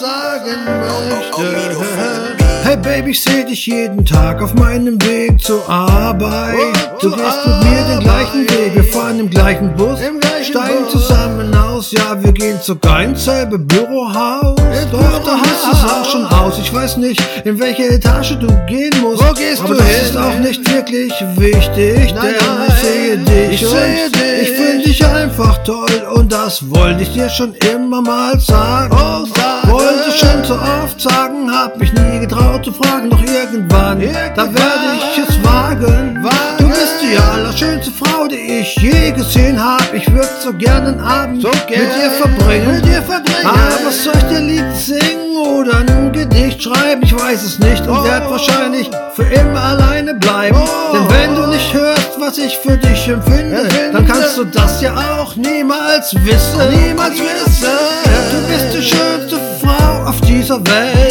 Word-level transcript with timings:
sagen 0.00 0.64
möchte. 0.80 1.76
Hey 2.64 2.76
Baby, 2.76 3.10
ich 3.12 3.22
seh 3.22 3.44
dich 3.44 3.66
jeden 3.66 4.04
Tag 4.04 4.42
auf 4.42 4.54
meinem 4.54 5.00
Weg 5.02 5.40
zur 5.40 5.68
Arbeit. 5.68 6.54
Du 7.00 7.10
gehst 7.10 7.46
mit 7.46 7.70
mir 7.70 7.84
den 7.84 8.00
gleichen 8.00 8.50
Weg, 8.50 8.74
wir 8.74 8.84
fahren 8.84 9.20
im 9.20 9.30
gleichen 9.30 9.74
Bus, 9.74 10.00
steigen 10.46 10.88
zusammen 10.90 11.54
aus. 11.54 11.90
Ja, 11.92 12.16
wir 12.22 12.32
gehen 12.32 12.58
sogar 12.62 13.02
ins 13.02 13.24
selbe 13.24 13.58
Bürohaus. 13.58 14.56
Doch 14.92 15.24
da 15.24 15.36
hast 15.38 15.66
du's 15.66 15.84
auch 15.90 16.04
schon 16.10 16.26
aus. 16.26 16.58
Ich 16.58 16.72
weiß 16.72 16.96
nicht, 16.98 17.20
in 17.44 17.58
welche 17.58 17.84
Etage 17.88 18.36
du 18.38 18.46
gehen 18.66 18.92
musst. 19.00 19.22
Wo 19.22 19.32
gehst 19.34 19.60
aber 19.60 19.70
du 19.70 19.74
das 19.76 19.86
hin? 19.86 20.04
ist 20.06 20.16
auch 20.16 20.38
nicht 20.38 20.72
wirklich 20.74 21.12
wichtig, 21.36 22.14
Nein, 22.14 22.24
denn 22.24 22.56
nein, 22.58 22.68
ich 22.68 22.74
sehe 22.86 23.18
dich. 23.18 23.62
ich 23.62 23.68
sehe 23.68 24.10
dich. 24.10 24.42
Ich 24.42 24.56
finde 24.56 24.84
dich 24.84 25.04
einfach 25.06 25.58
toll 25.64 25.86
und 26.14 26.30
das 26.32 26.68
wollte 26.70 27.02
ich 27.02 27.12
dir 27.12 27.28
schon 27.28 27.54
immer 27.72 28.00
mal 28.02 28.38
sagen. 28.38 28.92
Oh, 28.94 29.24
sagen. 29.26 29.70
Wollte 29.70 30.10
schon 30.16 30.44
so 30.44 30.54
oft 30.54 31.00
sagen, 31.00 31.50
hab 31.50 31.76
mich 31.78 31.92
nie 31.92 32.20
getraut 32.20 32.64
zu 32.64 32.72
fragen, 32.72 33.10
doch 33.10 33.20
irgendwann, 33.22 34.00
da 34.00 34.06
Irgendwann. 34.06 34.54
werde 34.54 34.86
ich 34.98 35.28
es 35.28 35.44
wagen. 35.44 36.22
Wagen. 36.22 36.55
Die 37.10 37.16
allerschönste 37.18 37.90
Frau, 37.92 38.26
die 38.26 38.60
ich 38.60 38.74
je 38.76 39.12
gesehen 39.12 39.62
hab. 39.62 39.92
Ich 39.94 40.10
würde 40.12 40.28
so 40.42 40.52
gerne 40.52 40.88
einen 40.88 41.00
Abend 41.00 41.42
So 41.42 41.48
mit 41.48 41.66
gern 41.68 41.86
dir 41.96 42.10
verbringen. 42.10 42.74
mit 42.74 42.84
dir 42.84 43.02
verbringen. 43.02 43.46
Aber 43.46 43.90
soll 43.92 44.12
ich 44.16 44.24
dir 44.24 44.40
Lied 44.40 44.76
singen 44.76 45.36
oder 45.36 45.78
ein 45.78 46.12
Gedicht 46.12 46.62
schreiben? 46.62 47.02
Ich 47.04 47.14
weiß 47.14 47.42
es 47.44 47.58
nicht 47.60 47.86
und 47.86 47.96
Oh. 47.98 48.04
werd 48.04 48.28
wahrscheinlich 48.30 48.90
für 49.14 49.22
immer 49.24 49.62
alleine 49.62 50.14
bleiben. 50.14 50.58
Oh. 50.60 50.92
Denn 50.94 51.08
wenn 51.10 51.34
du 51.36 51.46
nicht 51.48 51.72
hörst, 51.72 52.18
was 52.18 52.38
ich 52.38 52.56
für 52.58 52.76
dich 52.76 53.08
empfinde, 53.08 53.56
Empfinde. 53.58 53.92
dann 53.92 54.06
kannst 54.06 54.36
du 54.38 54.44
das 54.44 54.80
ja 54.82 54.94
auch 55.20 55.36
niemals 55.36 56.14
wissen. 56.24 56.58
Niemals 56.86 57.14
wissen. 57.14 57.68
Du 58.32 58.52
bist 58.52 58.74
die 58.76 58.82
schönste 58.82 59.38
Frau 59.62 60.08
auf 60.08 60.20
dieser 60.22 60.58
Welt. 60.66 61.05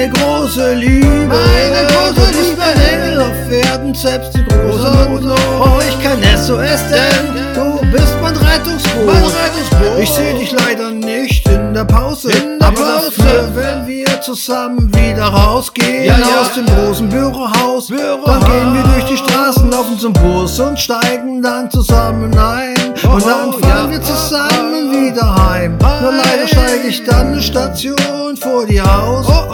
Meine 0.00 0.12
große 0.12 0.74
Liebe. 0.74 1.26
Meine 1.28 1.86
große 1.88 2.30
Liebe. 2.30 2.56
mein 2.56 2.80
Engel 2.80 3.20
auf 3.20 3.68
Erden, 3.68 3.94
selbst 3.94 4.34
die 4.34 4.44
große 4.44 5.20
Not. 5.20 5.38
Oh, 5.60 5.78
ich 5.86 6.02
kann 6.02 6.22
SOS, 6.22 6.80
denn 6.90 7.54
du 7.54 7.80
bist 7.90 8.14
mein 8.22 8.34
Rettungsboot. 8.36 9.06
Mein 9.06 9.22
Rettungsboot. 9.24 10.02
Ich 10.02 10.10
seh 10.10 10.32
dich 10.38 10.52
leider 10.52 10.90
nicht 10.90 11.46
in 11.48 11.74
der 11.74 11.84
Pause. 11.84 12.30
In 12.30 12.58
der 12.58 12.68
aber 12.68 12.76
Pause. 12.76 13.12
dafür, 13.18 13.48
wenn 13.54 13.86
wir 13.86 14.20
zusammen 14.22 14.90
wieder 14.94 15.24
rausgehen 15.24 16.04
Ja, 16.04 16.18
ja. 16.18 16.40
aus 16.40 16.54
dem 16.54 16.66
großen 16.66 17.08
Bürohaus, 17.08 17.88
Bürohaus. 17.88 18.24
dann 18.24 18.40
gehen 18.44 18.74
wir 18.74 18.82
durch 18.94 19.04
die 19.04 19.16
Straßen, 19.16 19.70
laufen 19.70 19.98
zum 19.98 20.12
Bus 20.14 20.58
und 20.60 20.78
steigen 20.78 21.42
dann 21.42 21.70
zusammen 21.70 22.36
ein. 22.38 22.74
und 23.10 23.26
dann 23.26 23.48
oh, 23.50 23.52
fahren 23.58 23.86
ja. 23.86 23.90
wir 23.90 24.02
zusammen 24.02 24.92
wieder 24.92 25.48
heim. 25.48 25.76
Nur 26.00 26.12
leider 26.12 26.46
steige 26.48 26.88
ich 26.88 27.04
dann 27.04 27.28
eine 27.32 27.42
Station 27.42 28.36
vor 28.40 28.66
dir 28.66 28.84
aus. 28.84 29.26
Oh, 29.28 29.49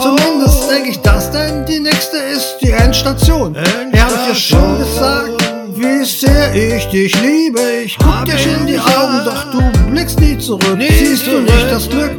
die 3.06 3.12
Endstation. 3.12 3.54
Er 3.92 4.04
hat 4.04 4.28
dir 4.30 4.34
schon 4.34 4.78
gesagt, 4.78 5.30
wie 5.74 6.04
sehr 6.04 6.54
ich 6.54 6.86
dich 6.86 7.20
liebe. 7.22 7.60
Ich 7.84 7.96
guck 7.98 8.06
Hab 8.20 8.24
dir 8.24 8.34
ich 8.34 8.42
schon 8.42 8.54
in 8.60 8.66
die. 8.66 8.78
Augen, 8.78 9.20
doch 9.24 9.50
du 9.52 9.90
blickst 9.90 10.20
nie 10.20 10.38
zurück. 10.38 10.76
Nie 10.76 10.90
Siehst 10.90 11.26
du 11.26 11.40
nicht 11.40 11.70
das 11.70 11.88
Glück, 11.88 12.10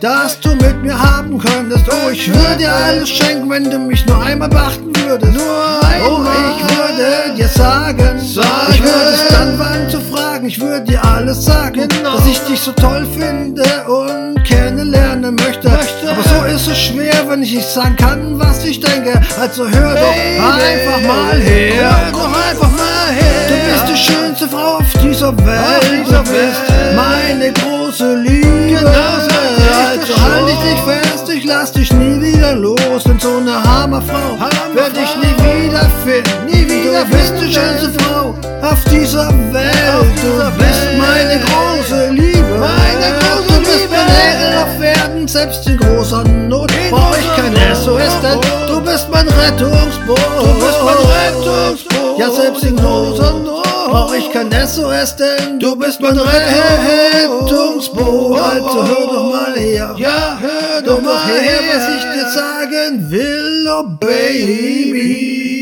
das 0.00 0.38
du 0.40 0.50
mit 0.56 0.82
mir 0.82 0.98
haben 0.98 1.38
könntest? 1.38 1.84
Oh, 1.88 2.10
ich 2.10 2.28
würde 2.28 2.56
dir 2.58 2.72
alles 2.72 3.08
schenken, 3.08 3.48
wenn 3.50 3.70
du 3.70 3.78
mich 3.78 4.04
nur 4.06 4.20
einmal 4.22 4.48
beachten 4.48 4.92
würdest. 5.06 5.32
Nur 5.32 5.44
Oh, 5.44 6.16
einmal. 6.16 6.34
ich 6.58 6.76
würde 6.76 7.34
dir 7.36 7.48
sagen, 7.48 8.20
Sagen. 8.20 8.48
ich 8.70 8.80
würde 8.82 9.10
es 9.14 9.28
dann 9.28 9.58
wann 9.58 9.88
zu 9.90 10.00
fragen. 10.00 10.46
Ich 10.46 10.60
würde 10.60 10.82
dir 10.84 11.02
alles 11.04 11.44
sagen, 11.44 11.88
Genau. 11.88 12.16
dass 12.16 12.26
ich 12.26 12.38
dich 12.40 12.60
so 12.60 12.72
toll 12.72 13.06
finde 13.16 13.62
und 13.86 14.42
kennenlernen 14.44 15.34
möchte. 15.36 15.68
Möchte. 15.70 16.10
Aber 16.10 16.22
so 16.22 16.33
ist 16.54 16.68
es 16.68 16.78
schwer, 16.78 17.28
wenn 17.28 17.42
ich 17.42 17.52
nicht 17.52 17.68
sagen 17.68 17.96
kann, 17.96 18.38
was 18.38 18.64
ich 18.64 18.78
denke. 18.78 19.20
Also 19.40 19.68
hör 19.68 19.94
doch 19.94 20.14
Baby. 20.14 20.38
einfach 20.38 21.00
mal 21.06 21.36
her. 21.40 21.74
Hör 21.80 22.12
doch 22.12 22.26
einfach 22.26 22.70
mal 22.70 23.12
her. 23.12 23.48
Du 23.48 23.72
bist 23.72 23.88
die 23.88 24.12
schönste 24.12 24.48
Frau 24.48 24.76
auf 24.76 24.92
dieser 25.02 25.36
Welt. 25.44 25.58
Auf 25.58 25.88
dieser 25.90 26.22
du 26.22 26.30
bist 26.30 26.32
Welt. 26.32 26.96
meine 26.96 27.52
große 27.52 28.16
Liebe. 28.16 28.68
Genau, 28.68 28.88
also 28.88 30.12
doch 30.12 30.20
halt 30.22 30.48
dich 30.48 30.80
fest, 30.86 31.28
ich 31.28 31.44
lass 31.44 31.72
dich 31.72 31.92
nie 31.92 32.20
wieder 32.20 32.54
los. 32.54 33.02
Denn 33.04 33.18
so 33.18 33.36
eine 33.38 33.54
Hammerfrau 33.62 34.16
Hammerfrau. 34.38 34.74
werd 34.74 34.92
ich 34.96 35.16
nie 35.16 35.34
wieder 35.44 35.90
finden. 36.04 36.46
Nie 36.46 36.68
wieder 36.68 37.04
du 37.04 37.10
bist 37.10 37.34
die 37.40 37.52
schönste 37.52 37.90
Frau 38.00 38.34
auf 38.62 38.84
dieser 38.90 39.28
Welt. 39.52 39.74
Auf 39.98 40.06
dieser 40.22 40.58
Welt. 40.58 40.83
Selbst 45.34 45.66
in 45.66 45.76
großer 45.76 46.22
Not. 46.22 46.70
In 46.70 46.90
Brauch 46.92 47.16
ich 47.18 47.26
kein. 47.36 47.52
SOS, 47.74 48.20
denn 48.22 48.40
du 48.68 48.80
bist 48.80 49.08
mein 49.10 49.28
Rettungsboot. 49.28 50.18
Du 50.38 50.54
bist 50.64 50.78
mein 50.84 50.96
Rettungsboot. 51.16 52.18
Ja, 52.20 52.30
selbst 52.30 52.62
in 52.62 52.76
großer 52.76 53.32
Not 53.40 53.64
brauch 53.90 54.14
ich 54.14 54.30
kein 54.32 54.52
SOS, 54.52 55.16
denn 55.16 55.58
du 55.58 55.74
bist 55.74 56.00
mein 56.00 56.16
Rettungsboot. 56.16 57.50
Also 58.38 58.86
hör 58.86 59.06
doch 59.12 59.32
mal 59.32 59.54
her. 59.56 59.96
Ja, 59.98 60.38
hör 60.40 60.82
Doch 60.82 61.02
mal 61.02 61.26
her. 61.26 61.60
was 61.68 61.88
ich 61.96 62.04
dir 62.14 62.28
sagen 62.30 63.10
will, 63.10 63.68
oh 63.68 63.82
Baby. 63.98 65.53